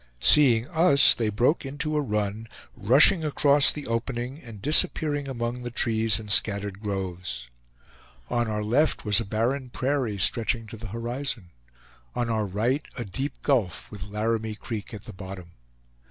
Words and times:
Seeing 0.19 0.67
us, 0.69 1.13
they 1.13 1.29
broke 1.29 1.63
into 1.63 1.95
a 1.95 2.01
run, 2.01 2.47
rushing 2.75 3.23
across 3.23 3.71
the 3.71 3.85
opening 3.85 4.41
and 4.41 4.59
disappearing 4.59 5.27
among 5.27 5.61
the 5.61 5.69
trees 5.69 6.17
and 6.19 6.31
scattered 6.31 6.79
groves. 6.81 7.51
On 8.27 8.47
our 8.47 8.63
left 8.63 9.05
was 9.05 9.19
a 9.19 9.25
barren 9.25 9.69
prairie, 9.69 10.17
stretching 10.17 10.65
to 10.65 10.77
the 10.77 10.87
horizon; 10.87 11.51
on 12.15 12.31
our 12.31 12.47
right, 12.47 12.83
a 12.97 13.05
deep 13.05 13.43
gulf, 13.43 13.91
with 13.91 14.01
Laramie 14.05 14.55
Creek 14.55 14.91
at 14.91 15.03
the 15.03 15.13
bottom. 15.13 15.51